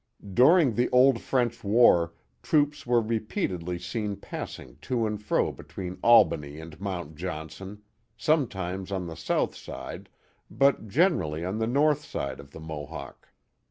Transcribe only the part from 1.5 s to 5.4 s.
War troops were re peatedly seen passing to and